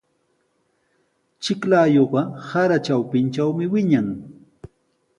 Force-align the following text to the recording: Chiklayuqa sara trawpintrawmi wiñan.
Chiklayuqa 1.43 2.21
sara 2.47 2.77
trawpintrawmi 2.85 3.65
wiñan. 3.73 4.07